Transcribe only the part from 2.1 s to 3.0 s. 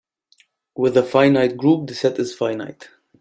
is finite.